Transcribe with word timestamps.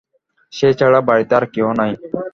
সে 0.53 0.67
ছাড়া 0.79 0.99
বাড়িতে 1.01 1.33
আর 1.35 1.45
কেহ 1.53 1.67
নাই। 1.79 1.91